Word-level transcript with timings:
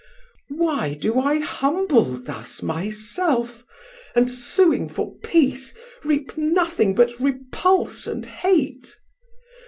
Why 0.49 0.95
do 0.95 1.19
I 1.19 1.37
humble 1.41 2.17
thus 2.19 2.63
my 2.63 2.89
self, 2.89 3.63
and 4.15 4.31
suing 4.31 4.89
For 4.89 5.13
peace, 5.19 5.75
reap 6.03 6.35
nothing 6.37 6.95
but 6.95 7.19
repulse 7.19 8.07
and 8.07 8.25
hate? 8.25 8.97